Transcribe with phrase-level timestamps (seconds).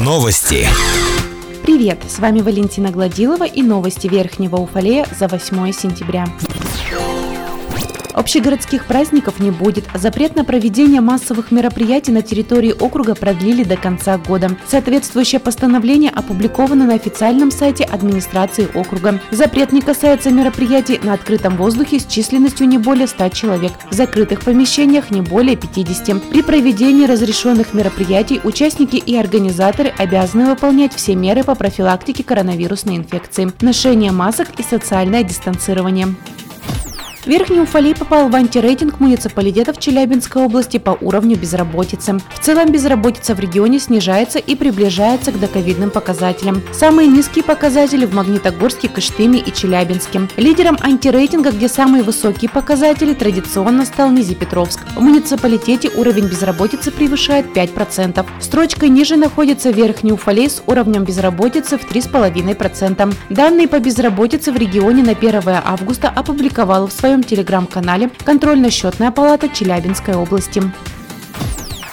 [0.00, 0.66] Новости.
[1.62, 6.24] Привет, с вами Валентина Гладилова и новости Верхнего Уфалея за 8 сентября.
[8.18, 9.84] Общегородских праздников не будет.
[9.94, 14.56] Запрет на проведение массовых мероприятий на территории округа продлили до конца года.
[14.66, 19.20] Соответствующее постановление опубликовано на официальном сайте администрации округа.
[19.30, 24.40] Запрет не касается мероприятий на открытом воздухе с численностью не более 100 человек, в закрытых
[24.40, 26.20] помещениях не более 50.
[26.30, 33.52] При проведении разрешенных мероприятий участники и организаторы обязаны выполнять все меры по профилактике коронавирусной инфекции,
[33.60, 36.08] ношение масок и социальное дистанцирование.
[37.28, 42.18] Верхний Уфалей попал в антирейтинг муниципалитетов Челябинской области по уровню безработицы.
[42.34, 46.62] В целом безработица в регионе снижается и приближается к доковидным показателям.
[46.72, 50.22] Самые низкие показатели в Магнитогорске, Кыштыме и Челябинске.
[50.38, 54.80] Лидером антирейтинга, где самые высокие показатели, традиционно стал Низипетровск.
[54.96, 58.24] В муниципалитете уровень безработицы превышает 5%.
[58.40, 63.14] Строчкой ниже находится Верхний Уфалей с уровнем безработицы в 3,5%.
[63.28, 69.48] Данные по безработице в регионе на 1 августа опубликовала в своем своем телеграм-канале «Контрольно-счетная палата
[69.48, 70.62] Челябинской области».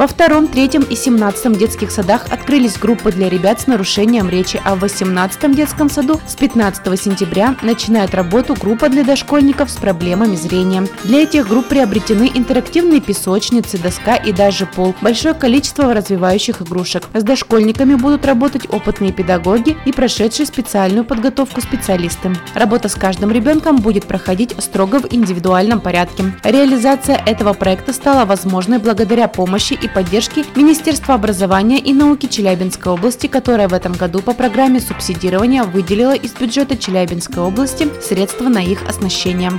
[0.00, 4.74] Во втором, третьем и семнадцатом детских садах открылись группы для ребят с нарушением речи, а
[4.74, 10.86] в восемнадцатом детском саду с 15 сентября начинает работу группа для дошкольников с проблемами зрения.
[11.04, 17.02] Для этих групп приобретены интерактивные песочницы, доска и даже пол, большое количество развивающих игрушек.
[17.12, 22.32] С дошкольниками будут работать опытные педагоги и прошедшие специальную подготовку специалисты.
[22.54, 26.32] Работа с каждым ребенком будет проходить строго в индивидуальном порядке.
[26.42, 33.26] Реализация этого проекта стала возможной благодаря помощи и поддержки Министерства образования и науки Челябинской области,
[33.26, 38.88] которое в этом году по программе субсидирования выделило из бюджета Челябинской области средства на их
[38.88, 39.52] оснащение.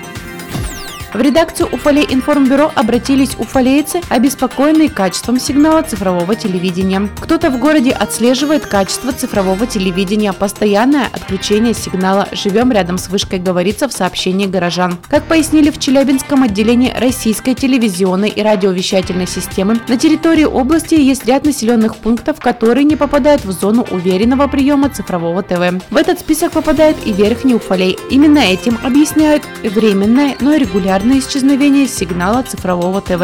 [1.13, 7.09] В редакцию Уфалей информбюро обратились уфалейцы, обеспокоенные качеством сигнала цифрового телевидения.
[7.19, 12.29] Кто-то в городе отслеживает качество цифрового телевидения, постоянное отключение сигнала.
[12.31, 14.97] Живем рядом с вышкой, говорится в сообщении горожан.
[15.09, 21.43] Как пояснили в Челябинском отделении российской телевизионной и радиовещательной системы, на территории области есть ряд
[21.43, 25.83] населенных пунктов, которые не попадают в зону уверенного приема цифрового ТВ.
[25.89, 27.97] В этот список попадает и Верхний Уфалей.
[28.09, 33.21] Именно этим объясняют временное, но регулярное регулярное исчезновение сигнала цифрового ТВ.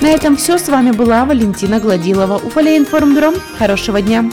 [0.00, 0.56] На этом все.
[0.56, 2.36] С вами была Валентина Гладилова.
[2.36, 3.32] Уфалей информбюро.
[3.58, 4.24] Хорошего дня.